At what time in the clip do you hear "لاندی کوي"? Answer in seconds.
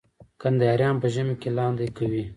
1.57-2.23